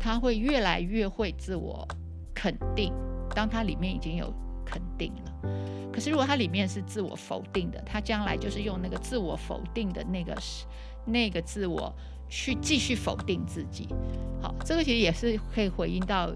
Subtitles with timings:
[0.00, 1.86] 他会越来越会自我
[2.34, 2.92] 肯定。
[3.32, 4.32] 当他里面已经有
[4.64, 10.36] 肯定了，可是如果他里面是自我否定的，他将来就是用那个自我否定的那个
[11.04, 11.94] 那个自我
[12.28, 13.86] 去继续否定自己。
[14.42, 16.32] 好，这个其实也是可以回应到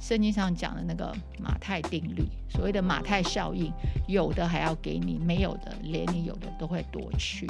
[0.00, 3.72] 圣经上讲的那个马太定律，所谓的马太效应，
[4.06, 7.46] 有的还要给你，没有的连你有的都会夺去。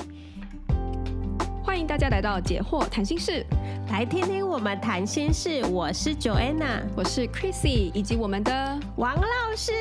[1.70, 3.46] 欢迎大家来到解惑谈心室，
[3.92, 5.64] 来听听我们谈心事。
[5.66, 8.52] 我是 Joanna，我是 Chrissy，以及我们的
[8.96, 9.72] 王老师。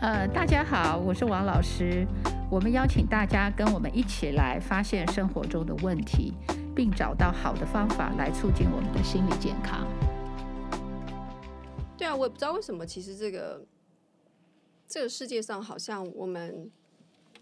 [0.00, 2.06] 呃，大家好，我是王老师。
[2.48, 6.32] 我们邀请大家跟我们一起来发现生活中的问题，
[6.76, 9.84] 并找到好的方法来促进我们的心理健康。
[11.98, 13.66] 对啊，我也不知道为什么，其实这个
[14.86, 16.70] 这个世界上好像我们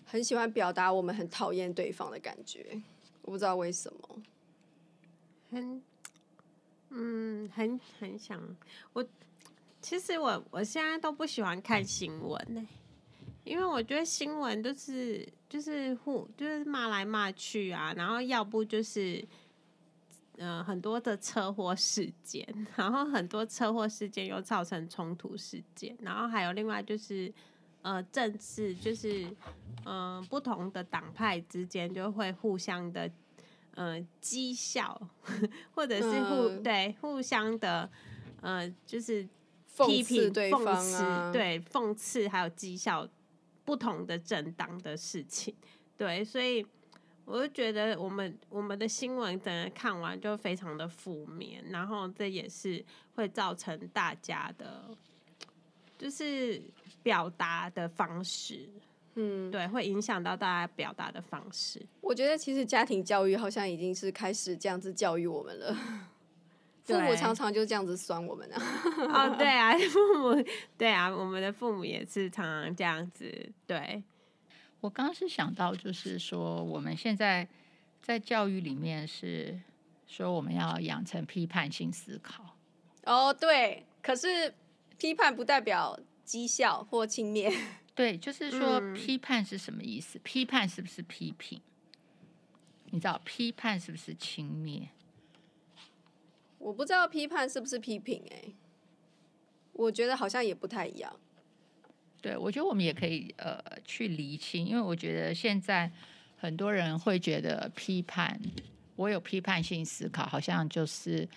[0.07, 2.81] 很喜欢表达我们很讨厌对方的感觉。
[3.25, 4.23] 我不知道为什么，
[5.51, 5.83] 很，
[6.91, 8.41] 嗯，很很想
[8.93, 9.05] 我。
[9.81, 12.67] 其实我我现在都不喜欢看新闻呢，
[13.45, 19.23] 因为我觉得新闻都是就是互就是骂来骂去啊，然后要不就是
[20.37, 27.33] 嗯、呃、很多的车祸事件，然后很多车祸事件又造成冲突事件，然后还有另外就是。
[27.85, 29.25] 呃，政治就是，
[29.85, 33.11] 嗯、呃，不同的党派之间就会互相的，
[33.75, 34.99] 呃，讥笑，
[35.75, 37.91] 或者是互、嗯、对互相的，
[38.41, 39.29] 呃，就是
[39.87, 43.07] 批评对方啊，讽刺，对讽刺，还有讥笑
[43.67, 45.55] 不同的政党的事情，
[45.99, 46.67] 对，所以
[47.27, 52.83] 我就觉得我们我们的新闻整个看完就非常的负面，然后这也是
[53.15, 54.89] 会造成大家的，
[56.05, 56.63] 就是。
[57.05, 58.67] 表达的方式，
[59.17, 61.79] 嗯，对，会影响到大家表达的方式。
[62.01, 65.77] 我觉得其实家庭教育好像已经是开始这样子教育我们了。
[66.83, 68.57] 父母常常就这样子酸我们啊。
[69.13, 70.45] 哦，对啊， 父母，
[70.79, 73.53] 对啊，我们的父母也是常常这样子。
[73.67, 74.03] 对，
[74.81, 77.47] 我刚刚是想到，就是说我们现在
[78.01, 79.61] 在教育里面是
[80.07, 82.57] 说我们要养成批判性思考。
[83.05, 84.55] 哦，对，可是
[84.99, 85.99] 批判不代表。
[86.27, 87.55] 讥笑或轻蔑，
[87.95, 90.19] 对，就是说批判是什么意思？
[90.19, 91.61] 嗯、批判是不是批评？
[92.87, 94.89] 你知道批判是不是轻蔑？
[96.57, 98.55] 我不知道批判是不是批评，哎，
[99.75, 101.15] 我觉得好像也不太一样。
[102.23, 105.93] 对，我觉得我们也可以呃去厘清，因为我觉得现在
[106.39, 108.41] 很多人会觉得批判，
[108.97, 111.29] 我有批判性思考，好像就是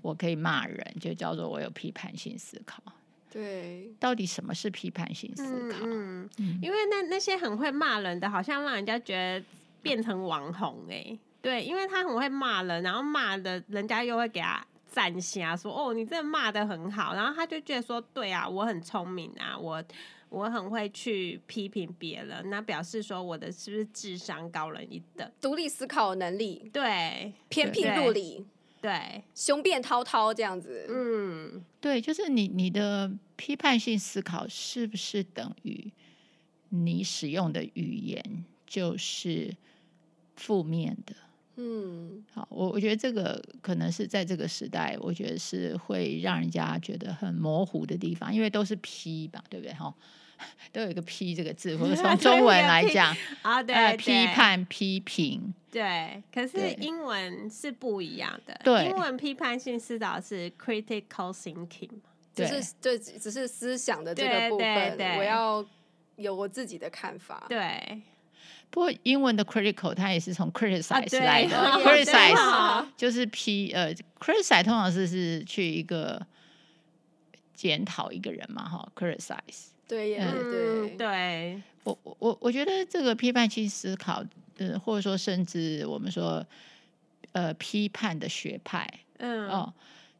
[0.00, 2.80] 我可以骂人，就叫做我有批判性思考。
[3.30, 5.78] 对，到底什么是批判性思考？
[5.82, 9.44] 嗯，嗯，因为那那些很会骂人的，好像让人家觉得
[9.82, 11.18] 变成网红哎、欸。
[11.40, 19.82] 对，因为他很会骂人，然后骂的人家又会给他赞下，说哦，你这骂的很好，然后他就觉得说，对啊，我很聪明啊，我
[20.30, 28.44] 我很会去批评别人，那表示说我的是不是智商高人一等，独立思考能力，对，偏僻入里。
[28.80, 35.90] 对，雄辩滔滔这样子，嗯，对，就是你你的批判性思考是不是等于
[36.68, 39.56] 你使用的语言就是
[40.36, 41.14] 负面的？
[41.56, 49.74] 嗯，好，我我觉得这个可能是在这个时代，我觉得是会让人家觉得很模糊的地方，因为都是批吧，对不对？
[49.74, 49.92] 哈。
[50.72, 56.22] 都有一个“批”这个字，或者从 中文来讲啊，对，呃，批判、批评，对。
[56.32, 61.90] 可是英文是不一样的，对，英文批判性思考是 critical thinking，
[62.34, 65.64] 只是对，只是思想的这个部分，我要
[66.16, 68.02] 有我自己的看法，对。
[68.70, 76.20] 不过英文的 critical 它也是从 criticize 来的， criticize 就是批，呃，criticize 通常是是去一个
[77.54, 79.68] 检讨一个人嘛，哈，criticize。
[79.88, 84.22] 对对对，我我我觉得这个批判性思考，
[84.58, 86.46] 呃，或者说甚至我们说，
[87.32, 88.86] 呃，批判的学派，
[89.16, 89.72] 嗯，哦，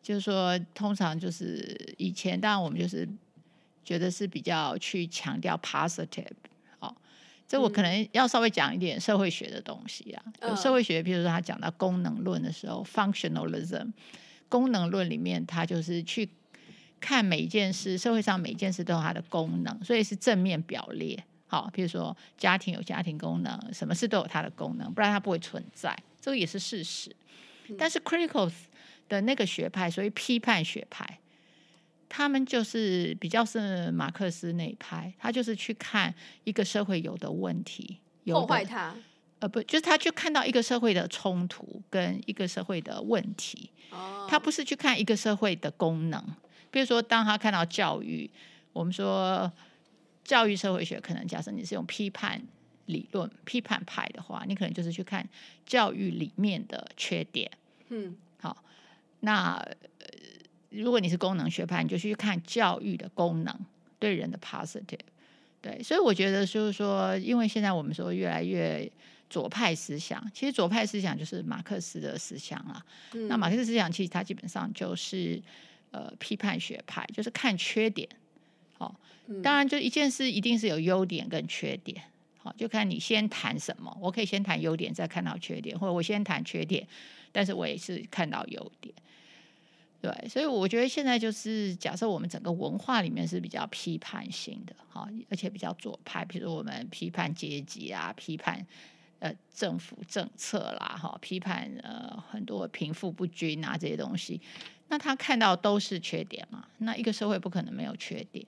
[0.02, 3.06] 就是说，通常就是以前，当然我们就是
[3.84, 6.26] 觉得是比较去强调 positive，
[6.78, 6.96] 哦，
[7.46, 10.24] 这我可能要稍微讲一点社会学的东西啊。
[10.40, 13.92] 嗯、社会学，比如说他讲到功能论的时候、嗯、，functionalism，
[14.48, 16.26] 功能论里面，他就是去。
[17.00, 21.22] 看每一件事，社会上每一件事都有它的功能，所以是正面表列。
[21.46, 27.14] 好，比如说家庭有家庭功能，什么事都有它的功能，不然它不会存在，这个也是事实。
[27.78, 28.50] 但是 critical
[29.08, 31.18] 的那个学派，所以批判学派，
[32.08, 36.14] 他们就是比较是马克思那一派，他就是去看
[36.44, 38.94] 一个社会有的问题，破坏它。
[39.40, 46.22] 呃，不，就是他去看到一个社会的冲突跟一个社会的问题，哦，他不是去看一个社会的功能。
[46.70, 48.30] 比如说，当他看到教育，
[48.72, 49.50] 我们说
[50.22, 52.42] 教育社会学，可能假设你是用批判
[52.86, 55.26] 理论、批判派的话，你可能就是去看
[55.64, 57.50] 教育里面的缺点。
[57.88, 58.62] 嗯，好，
[59.20, 60.06] 那、呃、
[60.68, 63.58] 如果你是功能学派，你就去看教育的功能
[63.98, 64.98] 对人的 positive。
[65.62, 68.90] 对，所以我觉得就是说，因为现在我们说越来越
[69.30, 72.84] 左派思想，其实左派思想就是马克思的思想啊。
[73.14, 75.42] 嗯、那马克思思想其实它基本上就是。
[75.90, 78.06] 呃，批判学派就是看缺点，
[78.76, 78.86] 好、
[79.26, 82.02] 哦，当然就一件事一定是有优点跟缺点，
[82.36, 83.96] 好、哦，就看你先谈什么。
[84.00, 86.86] 我可以先谈优点，再看到缺点，或者我先谈缺点，
[87.32, 88.94] 但是我也是看到优点。
[90.00, 98.64] 对，所以我觉得现在就是假设我们整个文化里面是比较批判性的，好、哦，而且比较左派，比如我们批判阶级啊，批判
[99.18, 104.40] 呃政府政策啦，哈、哦，批判呃很多贫富不均啊这些东西。
[104.88, 106.66] 那他看到都是缺点嘛？
[106.78, 108.44] 那一个社会不可能没有缺点，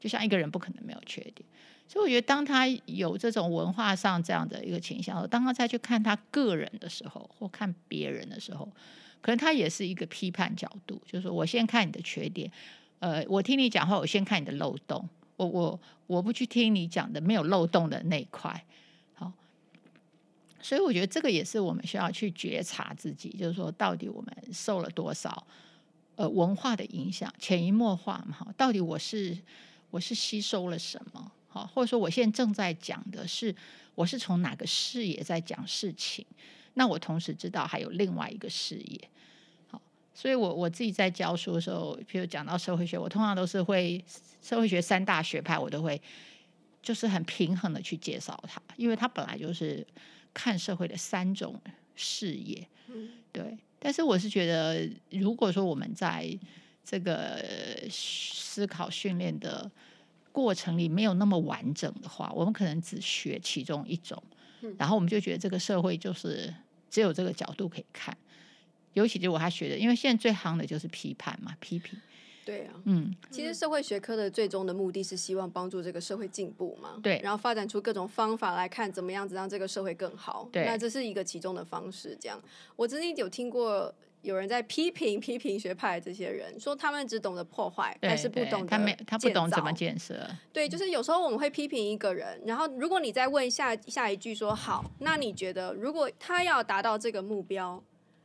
[0.00, 1.44] 就像一个人不可能没有缺点。
[1.86, 8.66] 所以我觉得，当他有这种文化上这样的一个倾向，当他再去看他个人的时候，或看别人的时候，
[9.20, 12.50] 可能他也是一个批判角度，就是说我先看你的缺点，
[13.00, 18.64] 呃，我听你讲话，我先看你的漏洞，我我我不去听你讲的没有漏洞的那一块。
[19.12, 19.30] 好
[20.62, 25.46] 所以我觉得这个也是我们需要去觉察自己，就是说到底我们受了多少。
[26.16, 29.36] 呃，文化的影响潜移默化嘛，哈，到底我是
[29.90, 33.52] 我是吸收了什么，好，或者说我现在正在讲的是
[33.96, 36.24] 我是从哪个视野在讲事情，
[36.74, 39.10] 那我同时知道还有另外一个视野，
[39.68, 39.82] 好，
[40.14, 44.04] 所以我我自己在教书的时候，譬如讲到社会学，我通常都是会
[44.40, 46.00] 社会学三大学派，我都会
[46.80, 49.84] 就是很平衡的去介绍它，因为它本来就是
[50.32, 51.60] 看社会的三种
[51.96, 53.58] 视野，嗯，对。
[53.84, 56.26] 但是我是觉得，如果说我们在
[56.82, 57.44] 这个
[57.90, 59.70] 思考训练的
[60.32, 64.22] 过程里没有那么完整的话，我们可能只学其中一种，
[64.78, 66.54] 然后我们就觉得这个社会就是
[66.88, 68.16] 只有这个角度可以看。
[68.94, 72.00] 尤其就我还学的，因为现在最夯的就是批判嘛，批评。
[72.44, 82.16] 对啊，嗯，其实社会学科的最终的目的是希望帮助这个社会进步嘛，对，然后发展出各种方法来看怎么样子让这个社会更好，对，那这是一个其中的方式。
[82.20, 82.40] 这样，
[82.76, 83.92] 我曾经有听过
[84.22, 90.14] 有人在批评批评学派这些人，说他们只懂得破坏，但是不懂得他没他不懂怎么建设。
[90.52, 97.82] 对，就是有时候我们会批评一个人，然后如果你再问下下一句说好，那你觉得如果他要达到这个目标，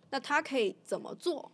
[0.10, 1.52] 那他可以怎么做？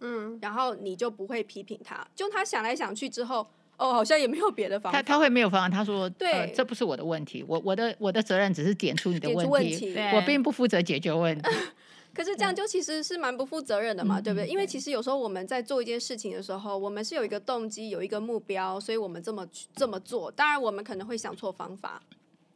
[0.00, 4.98] 嗯，然后你就不会批评他，就他想来想去之后，哦，好像也没有别的方法。
[4.98, 11.48] 他他会没有方案，他说，对、呃，这不是我的问题，我我的我的责任只是点出你的问题，问题我并不负责解决问题。
[12.12, 14.48] 可是这样就其实是蛮不负责任的嘛，对不对？
[14.48, 20.28] 因为其实有时候我们在做一件事情的时候，我们是有一个动机，有一个目标，所以我们这么这么做。
[20.28, 22.02] 当然我们可能会想错方法，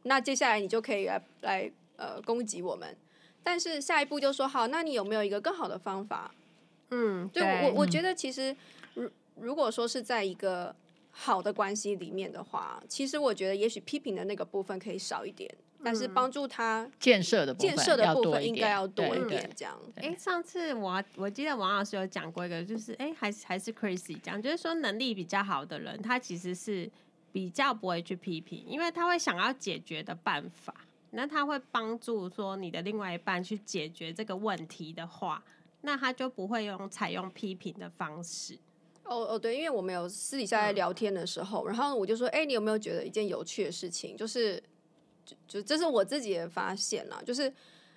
[0.03, 2.97] 那接下来你就可以来来呃攻击我们，
[3.43, 6.35] 但是下一步就说好，那你有没有一个更好的方法？
[6.91, 8.55] 嗯，对，对我我觉得其实
[8.93, 9.09] 如
[9.39, 10.73] 如果说是在一个
[11.11, 15.49] 好的关系里面的话，其实我觉得也许批评的那个部分可以少一点，
[15.79, 19.49] 嗯、但是帮助他建设的建设的部分应该要多一点。
[19.55, 26.89] 这样，哎，上次我我记得王老师有讲过一个，就是哎，还是还是 Crazy 讲，就是说能力比较好的人，他其实是
[27.31, 30.73] 比较不会去批评，因为他会想要解决的办法，
[31.11, 35.43] 那他会帮助说你的另外一半去解决这个问题的话。
[35.85, 38.59] 那他就不会用采用批评的方式。
[39.03, 44.17] 哦哦，对，因为我们有私底下在聊天的时候，嗯、然后我就说，哎，你有没有觉得一件有趣的事情？
[44.17, 44.61] 就是，
[45.23, 47.53] 就就这是我自己的发现啦，就是，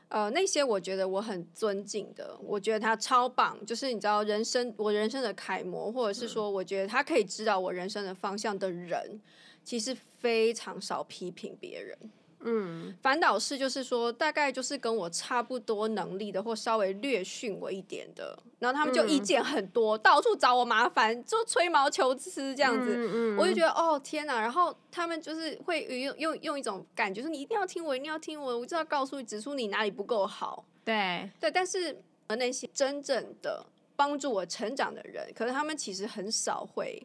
[0.08, 9.20] 呃，那些我觉得我很尊敬的，我觉得他超棒，就是你知道，人生我人生的楷模，或者是说，我觉得他可以指导我人生的方向的人，嗯、
[9.64, 11.98] 其实非常少批评别人。
[12.40, 22.94] 嗯，反倒是就是说，大概就是跟我差不多能力的，或稍微略逊我一点的，然后他们就意见很多，嗯、到处找我麻烦，就吹毛求疵这样子。
[22.96, 24.40] 嗯嗯、我就觉得哦天哪！
[24.40, 30.64] 然后他们就是会用用用一种感觉，说你一定要听我，一定要听我，我就要告诉你，指出你哪里不够好。
[30.84, 33.66] 对对，但是那些真正的
[33.96, 37.04] 帮助我成长的人，可是他们其实很少会。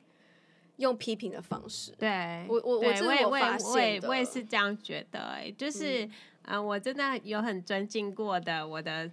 [0.78, 3.38] 用批评的方式，对我我我这我也我
[3.80, 9.10] 也我也是这样觉得哎、欸，就是嗯、呃，我真的有很尊敬过的我的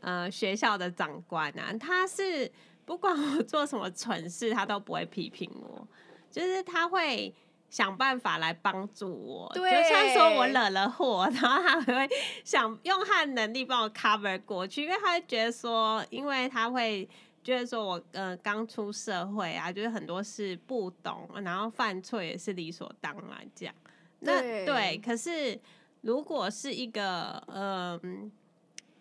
[0.00, 2.50] 呃学校的长官啊，他是
[2.84, 5.86] 不管我做什么蠢事，他都不会批评我，
[6.30, 7.34] 就是他会
[7.70, 9.50] 想办法来帮助我。
[9.52, 12.08] 就算说我惹了祸，然后他会
[12.44, 17.08] 想用他的能力帮我 cover 过去，因为他会觉得说，因为他会
[17.44, 23.74] 觉得说我呃刚出社会啊，就是很多事不懂，然后犯错也是理所当然这样。
[24.20, 25.60] 那对，可是
[26.00, 28.00] 如果是一个嗯、呃、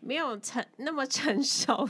[0.01, 1.89] 没有成那么成 熟，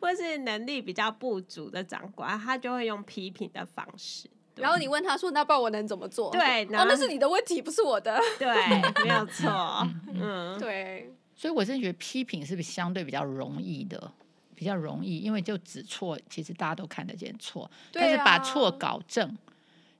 [0.00, 4.28] 或是能力比较不足的长官，他就会用批评的方式。
[4.56, 8.18] 然后你问他说：“那不然我能怎么做？” 对，哦，那是你的问题，不是我的。
[8.38, 8.48] 对，
[9.04, 9.48] 没有错。
[10.12, 11.14] 嗯，对。
[11.34, 14.12] 所以我真的觉得批评是不是相对比较容易的？
[14.60, 19.34] 比较容易，因为就指错，其实大家都看得见错，对啊、但是把错搞正。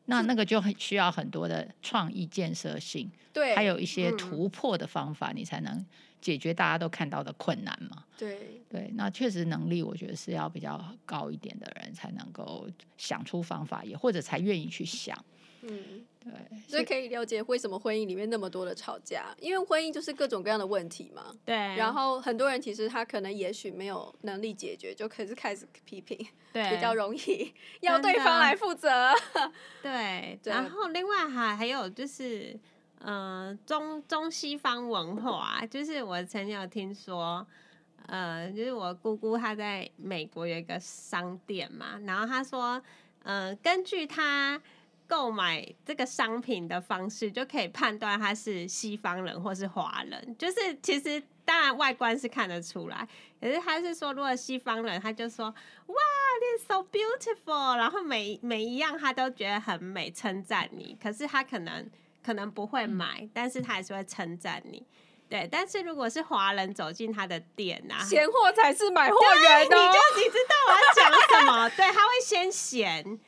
[0.05, 5.83] 那那个就很需要很多的创意建设性，对，还有一些突破的方法，你才能
[6.21, 8.05] 解决大家都看到的困难嘛。
[8.19, 15.17] 对对，那确实能力，我觉得是要比较高一点的人才能够想出方法，也或者才愿意去想。
[15.63, 16.33] 嗯，对，
[16.67, 21.35] 所以可以了解为什么婚姻里面那么多的吵架，因为婚姻就是各种各样的问题嘛。
[21.45, 21.55] 对。
[21.55, 26.17] 然后很多人其实他可能也许没有能力解决，就可是开始批评，
[26.51, 29.13] 对，比较容易要对方来负责。
[29.83, 30.41] 对。
[30.45, 32.59] 然后另外还还有就是，
[33.01, 37.47] 嗯、呃，中中西方文化，就是我曾经有听说，
[38.07, 42.83] 呃，就是我姑姑她在美国有一个商店嘛，然后她说，
[43.25, 44.59] 嗯、呃，根据她。
[45.11, 53.09] 购买这个商品的方式就可以判断他是西方人或是华人，就是其实当然外观是看得出来，
[53.41, 55.97] 可是他是说如果西方人他就说哇
[56.41, 60.97] ，this is so beautiful，然后每每一样他都觉得很美，称赞你。
[61.03, 61.91] 可是他可能
[62.25, 64.87] 可能不会买，嗯、但是他还是会称赞你。
[65.29, 71.69] 对，但是如果是华人走进他的店啊，嫌货才是买货人，你就你知道我要讲什么？
[71.71, 73.19] 对，他会先嫌。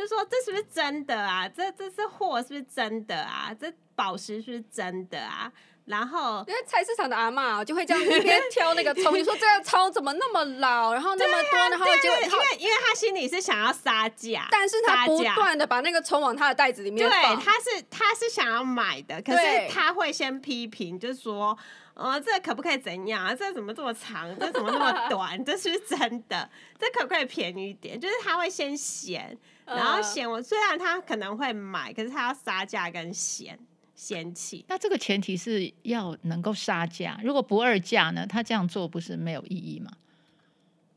[0.00, 1.46] 就说这是不是真的啊？
[1.46, 3.54] 这这是货是不是真的啊？
[3.60, 5.52] 这宝石是不是真的啊？
[5.84, 21.58] 然后因为菜市场的阿嬷就会这样一边挑那个葱，你说这个葱怎么那么老，然后那么多，啊、然后就因为因为他心里是想要杀价，但是他不断的把那个葱往他的袋子里面放，对，他是他是想要买的，可是他会先批评，就是说，
[21.94, 23.34] 呃，这可不可以怎样啊？
[23.34, 24.34] 这怎么这么长？
[24.38, 25.42] 这怎么那么短？
[25.44, 26.48] 这是不是真的？
[26.78, 28.00] 这可不可以便宜一点？
[28.00, 29.36] 就是他会先嫌。
[29.76, 33.58] 然后嫌我，虽然他可能会买，可是他要杀价跟嫌
[33.94, 34.64] 嫌弃。
[34.68, 38.26] 那这个前提是要能够杀价，如果不二价呢？
[38.26, 39.90] 他这样做不是没有意义吗？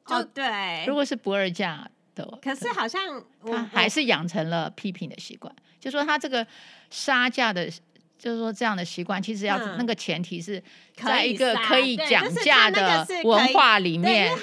[0.05, 0.85] 哦，对。
[0.85, 6.45] 如果是不二价的，可是好像他还是养成了批评的习惯，就说他这个
[6.89, 7.69] 杀价的。
[8.15, 10.63] 就是说，这样的习惯其实要那个前提是
[10.95, 14.33] 在一个可以讲价的文化里面，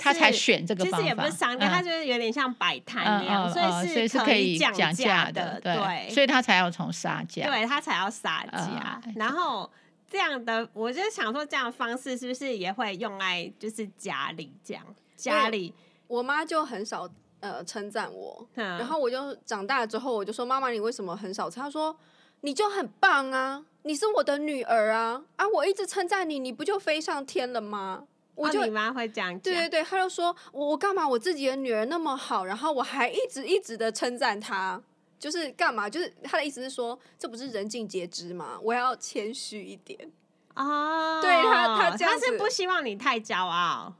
[0.00, 0.96] 他才选这个方法。
[0.98, 5.60] 其实也不是商店，他就是有点像摆摊一样，所以是可以讲价的。
[5.60, 9.00] 对，所以他才要从杀价，对他才要杀价。
[9.16, 9.70] 然后
[10.10, 14.84] 这样的，我就想说，这样的方式是不是也会用来就是家里这样？
[15.16, 15.74] 家里
[16.06, 17.08] 我妈就很少
[17.40, 21.50] 呃称赞我，然后我就长大之后，我就说妈妈，你为什么很少？
[21.50, 21.96] 她说。
[22.42, 23.64] 你就很棒啊！
[23.82, 25.20] 你是我的女儿啊！
[25.34, 28.04] 啊，我一直称赞你，你不就飞上天了吗？
[28.38, 29.40] 我就、哦、你妈会这样讲。
[29.40, 31.06] 对对对，她就说我我干嘛？
[31.06, 34.80] 我自己的女儿那么好，然后我还一直一直的称赞她，
[35.18, 35.90] 就是干嘛？
[35.90, 38.58] 就是她的意思是说，这不是人尽皆知吗？
[38.62, 40.10] 我要谦虚一点
[40.54, 41.20] 哦。
[41.20, 43.92] 对她，她这样她是不希望你太骄傲，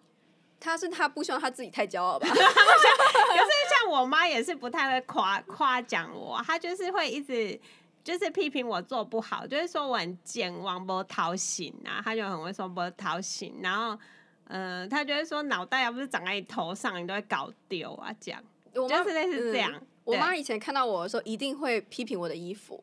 [0.61, 2.29] 她是她不希望她自己太骄傲吧？
[2.31, 7.61] 可是像我妈也是不太会夸夸奖我，她就是会一直。
[8.05, 13.99] 就是批评我做不好，就是说我很健忘，不讨喜啊，她就很会说不讨喜，然后，
[14.49, 18.43] 嗯、呃，他觉得说脑袋要不是长在你头上，你都会搞丢啊，这样，
[18.75, 19.73] 我就是类似这样。
[19.75, 22.83] 嗯、我妈以前看到我的时候，一定会批评我的衣服，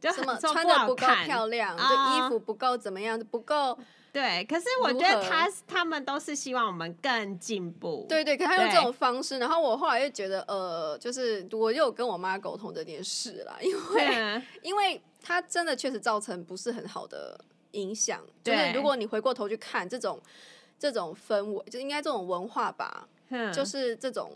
[0.00, 3.78] 就什么穿的不够漂亮，就衣服不够怎么样，不够。
[4.14, 8.06] 对，可是我觉得他他们都是希望我们更进步。
[8.08, 17.36] 对对，可他用这种方式，然后我后来又觉得，呃，就是我又跟我妈沟通这件事了，因为 因为他真的确实造成不是很好的
[17.72, 18.24] 影响。
[18.44, 20.22] 就是如果你回过头去看这种
[20.90, 23.08] 这种氛围，就应该这种文化吧，
[23.52, 24.32] 就是这种，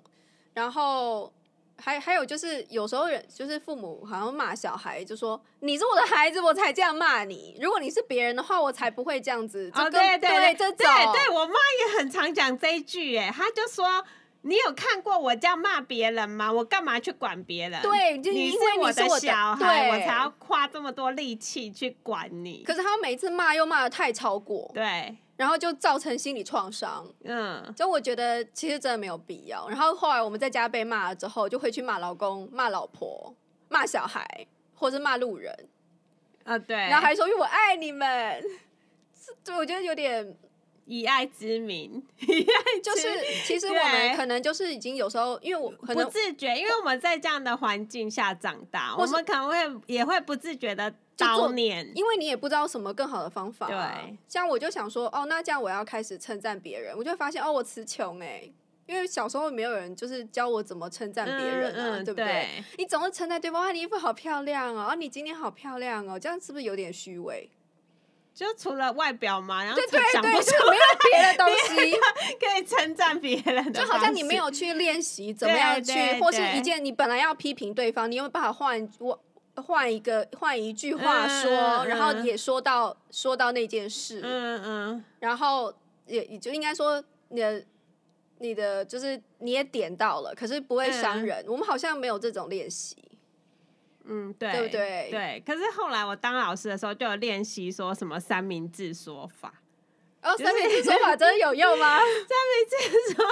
[0.54, 1.32] 然后。
[1.80, 7.56] 还还有就是，有时候人就是父母好像骂小孩，就说你是我的孩子，我才这样骂你。
[7.60, 9.70] 如果你是别人的话，我才不会这样子。
[9.72, 14.04] 哦，对对对，对，对，对，我妈也很常讲这一句，哎，她就说
[14.42, 16.52] 你有看过我这样骂别人吗？
[16.52, 17.80] 我干嘛去管别人？
[17.80, 22.64] 对，就你是我的小孩，我才要花这么多力气去管你。
[22.66, 25.16] 可是他每次骂又骂的太超过，对。
[25.38, 29.68] 然后就造成心理创伤，嗯，就我觉得其实真的没有必要。
[29.68, 33.32] 然后后来我们在家被骂了之后，就会去骂老公、骂老婆、
[33.68, 34.26] 骂小孩，
[34.74, 35.54] 或者骂路人
[36.42, 38.42] 啊，对，然后还说因为我爱你们，
[39.44, 40.36] 对，我觉得有点
[40.86, 42.02] 以爱之名，
[42.82, 43.08] 就是
[43.44, 50.92] 其实我们可能就是已经有时候，因为我可能不自觉，因为我们在这样的环境下长大，我们可能会也会不自觉的
[51.94, 54.00] 因为你也不知道什么更好的方法，啊。
[54.04, 58.50] 对，像我就想说，哦，那这样我要开始称赞别人，我就会发现，哦，我词穷哎。
[58.86, 62.24] 因为小时候没有人就是教我怎么称赞别人啊，嗯嗯、对不对？
[62.24, 67.50] 对，你总是称赞对方，哇，你衣服好漂亮哦，啊，你今天好漂亮哦，这样是不是有点虚伪？
[68.32, 71.46] 就除了外表嘛，然后对对对，想不出没有别的东
[71.76, 71.98] 西
[72.40, 79.20] 可以称赞别人的，就好像你没有去练习怎么样去，或是一件你本来要批评对方，你有没有办法换我
[79.62, 85.72] 换一个换一句话说，嗯嗯、然后也说到说到那件事，嗯嗯，然后
[86.06, 87.64] 也也就应该说你的。
[88.40, 91.44] 你的就是你也点到了，可是不会伤人。
[91.44, 92.96] 嗯、我们好像没有这种练习，
[94.04, 95.08] 嗯，对，对不对？
[95.10, 95.42] 对。
[95.44, 99.52] 可是后来我当老师的时候，就有练习说什么三明治说法。
[100.22, 101.98] 哦，三明治说法真的有用吗？
[102.00, 103.24] 三明治说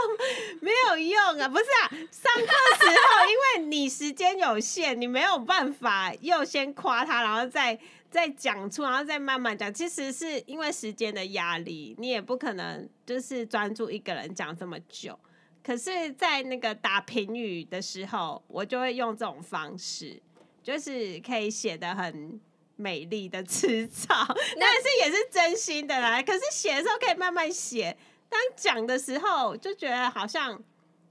[0.61, 1.91] 没有用啊，不是啊。
[2.11, 7.79] 上课时候，因为你时间有限，你没有办法又先夸他，然后再。
[8.09, 9.71] 再讲出，然后再慢慢讲。
[9.75, 15.19] 其实是因为时间的压力，你也不可能就是专注一个人讲这么久。
[15.63, 20.19] 可是，在那个打评语的时候，我就会用这种方式，
[20.63, 22.41] 就是可以写的很
[22.77, 26.23] 美丽的词藻，但是也是真心的啦。
[26.23, 27.97] 可是写的时候可以慢慢写，
[28.29, 30.63] 当讲的时候就觉得好像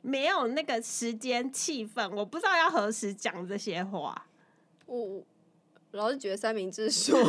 [0.02, 4.26] 没有那个时间气氛，我不知道要何时讲这些话。
[4.86, 5.24] 我。
[5.92, 7.18] 老是觉得三明治说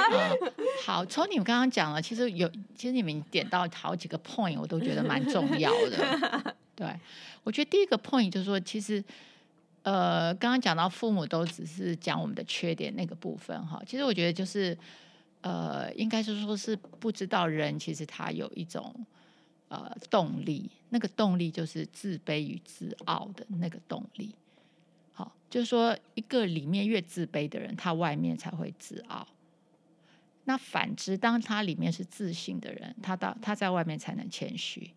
[0.82, 6.54] 好，从你们刚刚讲了，其实有，其实你们点到好几个 point，我都觉得蛮重要的。
[6.74, 6.98] 对，
[7.42, 9.04] 我觉得第一个 point 就是说，其实，
[9.84, 14.76] 呃，刚刚讲到父母都只是讲我们的缺点那个部分哈，其实我觉得就是，
[15.42, 18.94] 呃，应该是说是不知道人其实他有一种
[19.68, 24.34] 呃动力，那个动力就是自卑与自傲的那个动力。
[25.12, 29.28] 好，就是说，一个里面越自卑的人，他外面才会自傲。
[30.44, 34.90] 那反之，当他里面是自信的人，他到他在外面才能谦虚。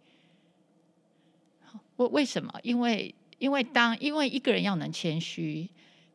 [1.97, 2.53] 为为什么？
[2.63, 5.69] 因为因为当因为一个人要能谦虚，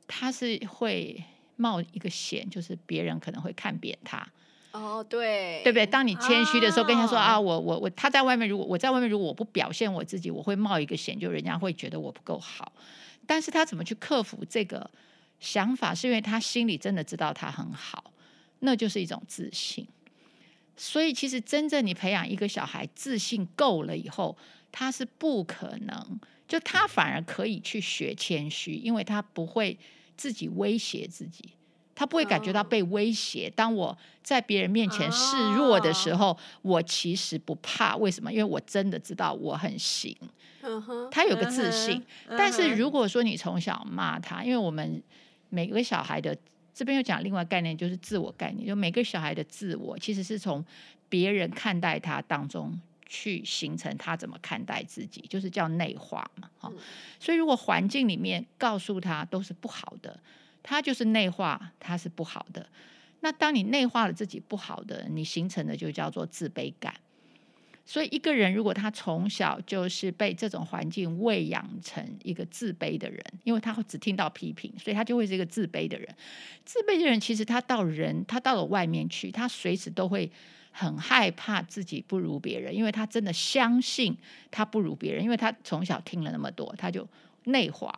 [0.07, 1.23] 他是会
[1.57, 4.27] 冒一个险，就是别人可能会看扁他。
[4.73, 5.85] 哦，对，对不对？
[5.85, 12.73] 当你谦虚的时候，跟他说啊，我我我，他在外面，如果我在外面，如果我不表现我自己，我会冒一个险，就人家会觉得我不够好。
[13.27, 14.91] 但是他怎么去克服这个
[15.41, 15.95] 想法？
[15.95, 18.13] 是因为他心里真的知道他很好，
[18.61, 19.87] 那就是一种自信。
[20.75, 24.35] 所以其实真正你培养一个小孩自信够了以后，
[24.73, 26.21] 他是不可能，
[26.53, 29.79] 就他反而可以去学谦虚，因为他不会
[30.19, 31.43] 自己威胁自己，
[31.95, 33.51] 他不会感觉到被威胁。
[33.57, 37.97] 当我在别人面前示弱的时候，我其实不怕。
[37.97, 38.31] 为什么？
[38.31, 40.15] 因为我真的知道我很行。
[41.11, 45.03] 他有个自信，但是如果说你从小骂他，因为我们
[45.49, 46.37] 每个小孩的
[46.75, 50.63] 这边又讲另外概念，就是自我概念，就每个小孩的自我其实是从
[51.09, 56.51] 别人看待他当中去形成他怎么看待自己，就是叫内化嘛。
[56.59, 56.73] 哈，
[57.19, 60.19] 所以如果环境里面告诉他都是不好的，
[60.63, 62.67] 他就是内化，他是不好的。
[63.21, 66.95] 那当你内化了自己不好的，你形成的就叫做自卑感。
[67.85, 76.09] 所以一个人如果他从小就是被这种环境喂养成一个自卑的人，因为他会只听到批评，所以他就会是一个自卑的人。
[76.65, 80.31] 自卑的人其实他到人，他到了外面去，他随时都会
[80.73, 84.17] 很害怕自己不如别人，因为他真的相信
[84.51, 87.07] 他不如别人，因为他从小听了那么多，他就
[87.45, 87.97] 内化，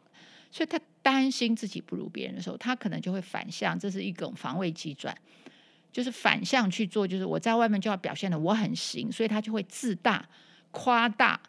[0.50, 5.16] 所以他担心自己不如别人的时候，他可能就会反向，这是一种防卫机转。
[5.92, 10.28] 就是反向去做，就是我在外面就要表现的我很行，所以他就会自大、
[10.72, 11.40] 夸大，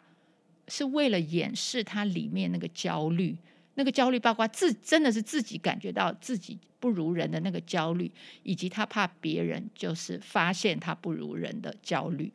[0.68, 3.36] 是为了掩饰他里面那个焦虑。
[3.76, 8.10] 那个焦虑包括自真的是自己感觉到自己不如人的那个焦虑，
[8.42, 12.30] 以及他怕别人就是发现他不如人的焦虑。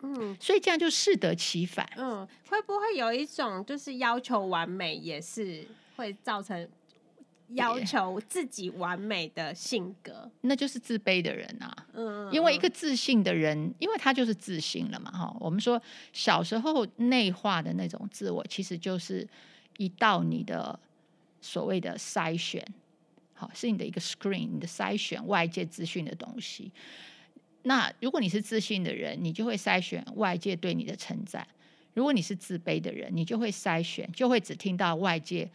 [0.00, 1.84] 嗯，所以这样就适得其反。
[1.96, 6.68] 嗯，会不会有一种就是要求完美，也是会造成？
[7.54, 11.74] 要求自己完美的性格，那就是自卑的人啊。
[11.94, 15.10] 嗯，因为一个自信的人，因为他就是自信了嘛。
[15.10, 15.80] 哈，我们说
[16.12, 19.26] 小时候内化的那种自我，其实就是
[19.78, 20.78] 一道你的
[21.40, 22.62] 所谓的筛选，
[23.32, 26.70] 好，是你的一个 screen，你的筛选外界资讯的东西。
[27.62, 31.42] 那如果你是自信的人，你就会筛选外界对你的称赞；
[31.94, 35.50] 如果你是自卑的人，你就会筛选，就会只听到外界。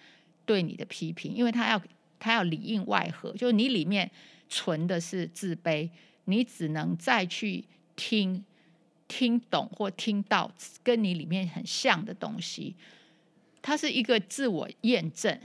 [0.46, 1.82] 对你的批评，因为他要
[2.20, 4.12] 他要里应外合，就是你里面
[4.50, 5.90] 存的是自卑，
[6.26, 7.64] 你只能再去
[7.96, 8.44] 听
[9.08, 10.52] 听懂或听到
[10.84, 12.76] 跟你里面很像的东西，
[13.64, 15.40] 它是一个自我验证。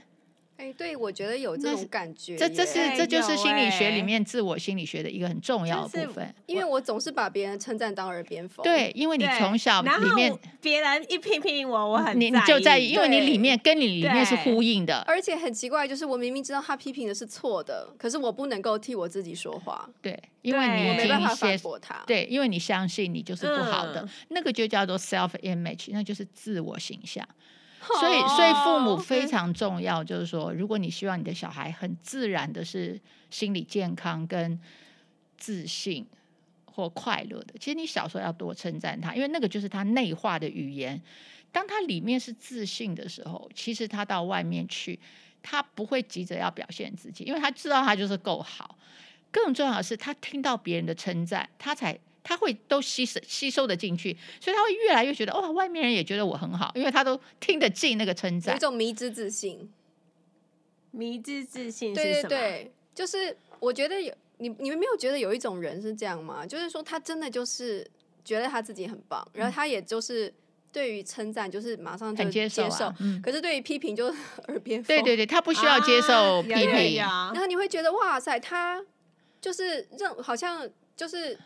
[0.58, 2.36] 哎，对，我觉得有这种感觉。
[2.36, 6.34] 这这是这就是心理学里面欸、自我心理学的一个很重要的部分。
[6.46, 8.64] 因为我总是把别人称赞当耳边风。
[8.64, 14.96] 对，因为你从小里面别人一批评我，我很你你就在意，因为你里面跟你里面是呼应的。
[15.06, 19.88] 而且很奇怪，就是我明明知道他批评的是错的，可是我不能够替我自己说话。
[20.02, 22.02] 对，因为你没办法反驳他。
[22.04, 27.24] 对，因为你相信你就是不好的，嗯、那个就叫做 self image，那就是自我形象。
[27.80, 30.02] 所以，所以父母非常重要。
[30.02, 34.60] 就是说，如果你希望你的小孩很自然的是心理健康跟
[35.36, 36.06] 自信
[36.64, 41.00] 或快乐的，其实你小时候要多称赞他，因为那个就是他内化的语言。
[41.52, 44.98] 当他里面是自信的时候，其实他到外面去，
[45.42, 48.76] 他不会急着要表现自己，因为他知道他就是够好。
[49.30, 51.98] 更重要的是，他听到别人的称赞，他才。
[52.28, 58.52] 他会都吸收吸收的进去，所以他会越来越觉得哇，外面人也觉得我很好，因为他都听得进那个称赞。
[58.52, 59.72] 有一种迷之自信，
[60.90, 62.28] 迷之自信是什么？
[62.28, 66.44] 对对对，就是我觉得有你你们没有觉得有一种人是这样吗？
[66.44, 67.90] 就是说他真的就是
[68.22, 70.30] 觉得他自己很棒，嗯、然后他也就是
[70.70, 74.04] 对于称赞就是马上就接受，接受啊嗯、可是对于批评就
[74.48, 74.94] 耳边风。
[74.94, 78.84] 对对对，他不需要接受批评，啊、然后你会觉得哇塞，他
[79.40, 81.38] 就是认好像就是。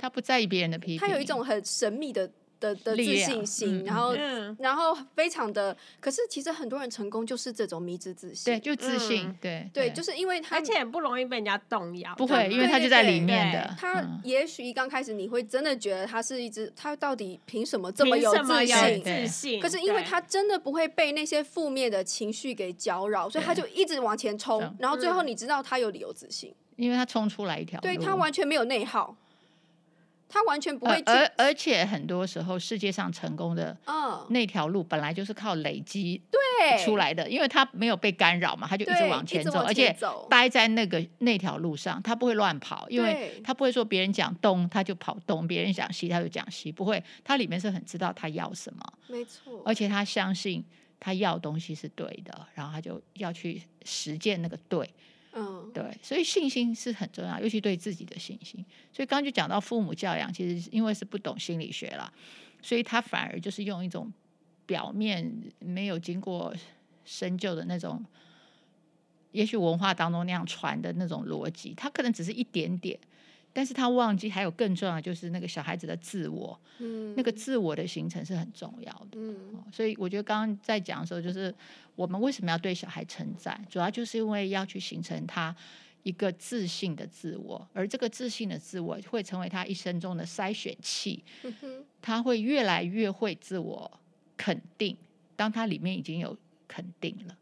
[0.00, 2.26] 他不在意别人的批评，他有一种很神秘的
[2.58, 13.74] 的的自信心，嗯、然后、嗯、然后非常的，可是其实很多人成功就是这种迷之自信，对，就自信，嗯、对对，就是因为他而且也不容易被人家动摇，不会，因为他就在里面的。
[13.78, 19.02] 他也许一刚开始你会真的觉得他是一只，他到底凭什么这么有自信？
[19.02, 29.16] 自信，可是因为他真的不会被那些负面的情绪给搅扰，所以他就一直往前冲，然后最后你知道他有理由自信，因为他冲出来一条，对他完全没有内耗。
[30.30, 33.76] 他完全不会，而而且很多时候世界上成功的
[34.28, 36.40] 那条路本来就是靠累积对。
[36.84, 39.96] 出来的，因为他没有被干扰嘛，他就一直往前走，而且
[40.28, 50.62] 待在那个那条路上，他不会乱跑，因为他不会说别人讲东他就跑东，别人讲西他就讲西，不会，他里面是很知道他要什么，没错，而且他相信
[51.00, 54.88] 他要东西是对的，然后他就要去实践那个对。
[55.32, 58.64] 嗯，对，所以信心是很重要，尤其对自己的信心。
[58.92, 62.12] 所以刚刚就讲到父母教养，其实因为是不懂心理学啦，
[62.60, 64.12] 所以他反而就是用一种
[64.66, 66.54] 表面没有经过
[67.04, 68.04] 深究的那种，
[69.32, 72.98] 也许文化当中那样传的那种逻辑，他可能只是一点点。
[73.52, 79.36] 但是他忘记还有更重要的，就是那个小孩子的自我，嗯，那个自我的形成是很重要的，嗯，
[79.72, 81.54] 所以我觉得刚刚在讲的时候，就是
[81.96, 85.54] 我们为什么要对小孩称赞，主要就是因为要去形成他
[86.02, 91.22] 一个自信的自我，而这个自信的自我会成为他一生中的筛选器，
[92.00, 93.90] 他会越来越会自我
[94.36, 94.96] 肯定，
[95.36, 96.36] 当他里面已经有
[96.66, 97.36] 肯定了。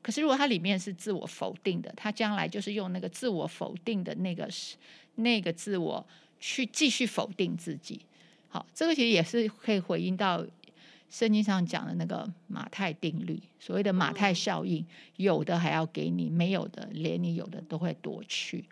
[0.00, 4.48] 可是如果他里面是自我否定的，他将来就是用那个自我否定的那个
[5.18, 6.06] 那个自我
[6.40, 8.00] 去继续否定自己，
[8.48, 10.46] 好，这个其实也是可以回应到
[11.10, 18.64] 圣经上讲的那个马太定律，所谓的马太效应，有的还要给你，没有的连你有的都会夺去。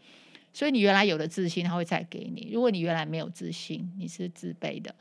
[0.52, 4.94] 所以你原来有的自信，他会再给你；如果你原来没有自信，你是自卑的，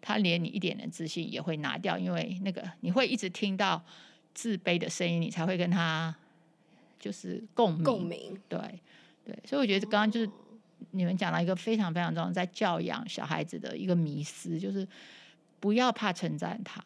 [0.00, 3.84] 他连你一点的自信也会拿掉，因为那个你会一直听到
[4.32, 6.14] 自卑的声音，你才会跟他
[7.00, 7.82] 就是共鸣。
[7.82, 8.58] 共鸣，对
[9.24, 10.30] 对，所以我觉得刚刚就是。
[10.90, 14.86] 你们讲到一个非常非常重要，在教养小孩子的一个迷思，就是
[15.60, 16.82] 不要怕称赞他。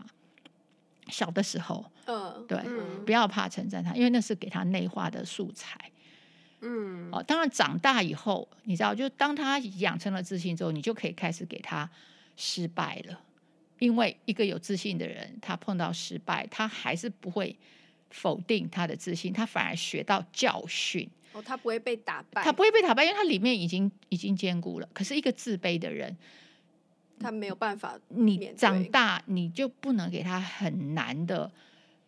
[1.08, 5.90] 小的时候，嗯，对，嗯、不要怕称赞他，因为那是给他内化的素材。
[6.60, 11.88] 嗯，哦，当然长大以后，你知道，就当他养成了自信之后，你就可以开始给他
[12.36, 13.18] 失败了。
[13.78, 17.56] 因为一个有自信的人，他碰到失败，他还是不会
[18.10, 21.08] 否定他的自信，他反而学到教训。
[21.32, 24.88] 哦，他不会被打败，他不会被打败，因为他里面已经已经坚固了。
[24.92, 26.16] 可是，一个自卑的人，
[27.20, 27.98] 他没有办法。
[28.08, 31.50] 你长大，你就不能给他很难的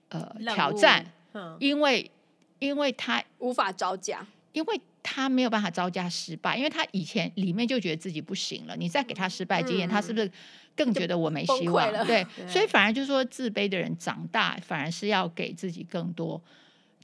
[0.09, 2.11] 呃挑战，嗯、因为
[2.59, 8.77] 因为他无法招架，因为他没有办法招架失败，因为他以前里面就觉得自己不行了。
[8.77, 10.31] 你再给他失败经验，嗯、他是不是
[10.75, 11.91] 更觉得我没希望？
[12.07, 16.43] 对， 对所以反而就是说，自卑的人长大，反而是要给自己更多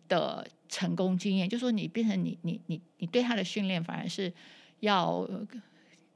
[0.09, 0.47] 的。
[0.69, 4.31] 成功经验，就说你变成你你你你对他的训练反而是
[4.81, 5.27] 要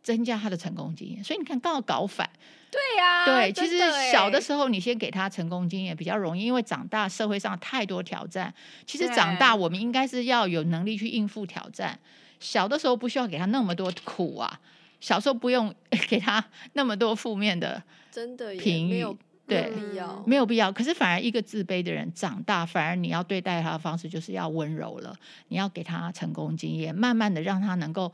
[0.03, 2.29] 增加他的成功经验，所以你看刚好搞反，
[2.69, 3.79] 对呀、啊，对，其实
[4.11, 8.53] 小的时时候你先给他成功经验比较容易，因为长大社会上太多挑战。
[8.85, 11.97] 其实长大我们应该是要有能力去应付挑战。
[12.41, 14.61] 小的时候不需要给他那么多苦啊，
[15.01, 15.73] 小时候不用
[16.11, 19.07] 给他那么多负面的真的评语，
[19.51, 20.73] 对，没有必要，没有必要。
[20.73, 25.15] 可是反而一个自卑的人长大，反而你要对待他的方式就是要温柔了，
[25.49, 28.13] 你要给他成功经验，慢慢的让他能够。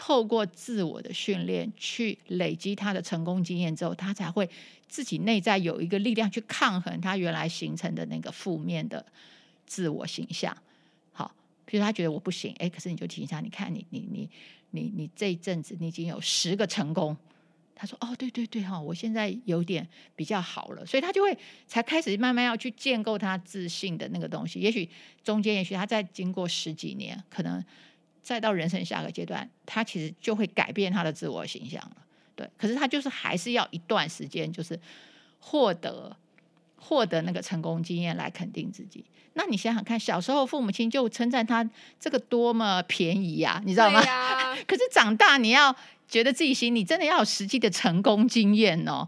[0.00, 4.48] 透过自我的训练去累积他的成功经验之后，他才会
[4.86, 9.04] 自己内在有一个力量去抗衡他原来形成的那个负面的
[9.66, 10.56] 自我形象。
[11.10, 14.30] 好，比如他觉得我不行，哎，可是你就提醒他，你看你你你
[14.70, 17.16] 你你这一阵子你已经有十个成功，
[17.78, 24.58] 他说哦对对对哈，我现在有点比较好了，所以他就会才开始慢慢要去建构他自信的那个东西。
[24.58, 24.88] 也许
[25.22, 27.64] 中间，也许他再经过十几年，可能。
[28.20, 31.96] 再到人生下个阶段，他其实就会改变他的自我形象了。
[32.36, 34.78] 对，可是他就是还是要一段时间，就是
[35.38, 36.14] 获得
[36.76, 39.02] 获得那个成功经验来肯定自己。
[39.32, 41.66] 那你想想看，小时候父母亲就称赞他
[41.98, 44.00] 这个多么便宜呀，你知道吗？
[44.00, 45.74] 啊、 可是长大你要
[46.08, 49.06] 觉得自己行，你真的要有实际的成功经验哦，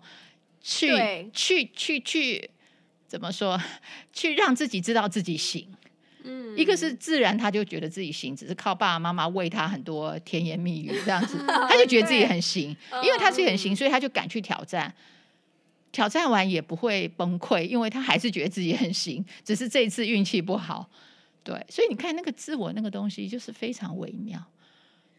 [0.60, 0.90] 去
[1.32, 2.50] 去去去
[3.08, 3.60] 怎么说？
[4.12, 5.66] 去让自己知道自己行。
[6.22, 14.94] 嗯，一个是自然，他就觉得自己行，只是靠爸爸妈妈喂他很多甜言蜜语这样子， 他就觉得自己很行，因为他自己很行，所以他就敢去挑战。
[15.92, 20.88] 挑战完也不会崩溃，因为他还是觉得自己很行，只是这一次运气不好。
[21.42, 24.40] 对，所以你看那个自我那个东西就是非常微妙。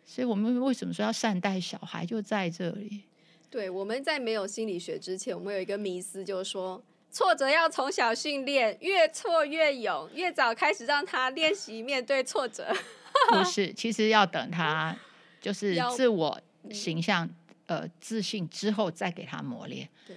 [0.06, 3.04] 所以我们为什么说要善待小孩，就在这里。
[3.50, 6.82] 对，我们在没有心理学之前，我们有一个迷思，就是说。
[7.14, 12.74] 挫折要从小训练，越挫越勇，越早开始让他练习面对挫折。
[13.28, 14.96] 不是，其实要等他
[15.42, 16.40] 就是自我
[16.72, 17.30] 形象、
[17.66, 19.90] 呃自信之后再给他磨练。
[20.08, 20.16] 对，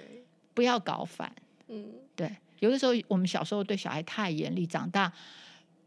[0.54, 1.34] 不要搞反。
[1.66, 2.30] 嗯，对。
[2.60, 5.12] 有的时候我们小时候对小孩太严厉，长大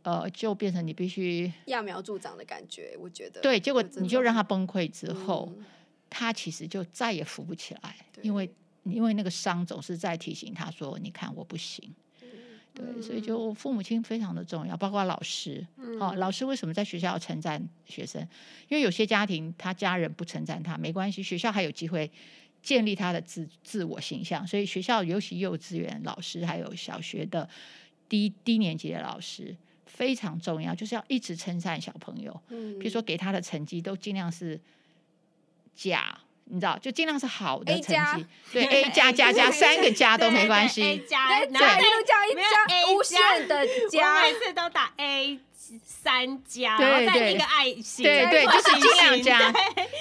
[0.08, 2.96] 呃就变成你必须揠苗助长的感觉。
[3.00, 5.66] 我觉得对，结果你就让他崩溃之后，嗯、
[6.10, 8.50] 他其实就再也扶不起来，因为。
[8.90, 11.94] 因为那个伤总是在提醒他说：“你看我不行。”
[12.74, 15.68] 对，所以就父母亲非常的重要，包括老师。
[16.00, 18.22] 哦，老师为什么在学校要称赞学生？
[18.70, 22.10] 因为有些家庭他家人不称赞他没关系，学校还有机会
[22.64, 24.48] 建立他的自自我形象。
[24.48, 27.50] 所以学校尤其幼稚园老师还有小学的
[28.08, 29.54] 低低年级的老师
[29.88, 32.40] 非常重要，就是要一直称赞小朋友。
[32.50, 34.60] 嗯，比如说给他的成绩都尽量是
[35.76, 36.20] 假。
[36.50, 45.38] 你知道，就尽量是好的成绩，对 A 加加加 三个加都没关系，A 加，对，一路加一加，无限的加，我每次都打 A
[45.86, 49.48] 三加，然后再一个爱心，对对，就是尽量加，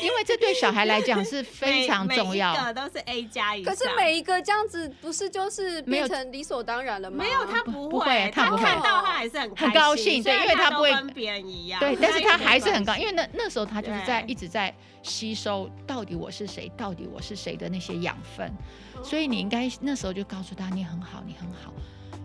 [0.03, 3.75] 因为这对小孩来讲是非常 重要，每一个都是 A 加以上。
[3.75, 7.17] 可是每一个这样子，不是就是变成理所当然了吗？
[7.19, 14.75] 没有，他不不会，他看到他还是很很高兴，对，因为他不会跟别人一样，对，但是他还是很高，因为那那时候他就是在一直在。
[15.03, 18.53] 吸收到底我是谁，到底我是谁的那些养分，
[19.05, 21.73] 所以你应该那时候就告诉他，你很好，你很好，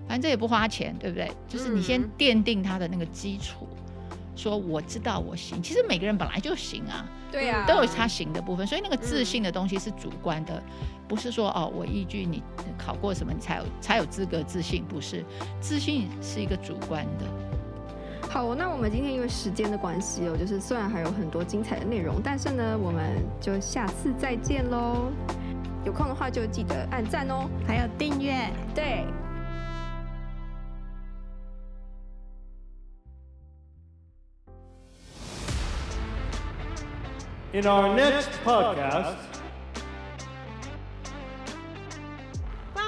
[0.07, 1.31] 反正这也不花钱，对不对？
[1.47, 3.67] 就是你先奠定他的那个基础，
[4.35, 5.61] 说我知道我行。
[5.61, 8.67] 其实每个人本来就行啊，对呀，都有他行的部分。
[8.67, 10.61] 所以那个自信的东西是主观的，
[11.07, 12.43] 不是说哦，我依据你
[12.77, 15.23] 考过什么，你才有才有资格自信，不是。
[15.61, 17.25] 自信是一个主观的。
[18.29, 25.11] 好，那我们今天因为时间的关系哦，就是虽然还有很多精彩的内容，但是呢，我们就下次再见喽。
[25.85, 28.49] 有空的话就记得按赞哦，还有订阅。
[28.73, 29.05] 对。
[37.53, 39.15] In our next podcast.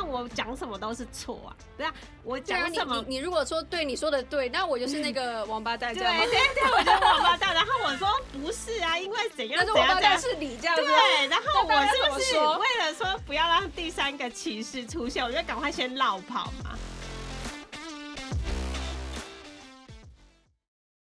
[0.06, 1.50] 我讲什么都是错啊！
[1.76, 1.92] 对啊，
[2.24, 3.04] 我讲什么？
[3.08, 7.52] 你你如果说对，你说的对，那我就是那个 王八蛋，对对对，我就是王八蛋。
[7.54, 9.76] 然后我说不是啊，因为怎样怎样？
[9.76, 10.84] 但是王八蛋是你这样子。
[10.84, 16.78] 对，然后我是不是为了说不要让第三个骑士出现，我就赶快先落跑嘛？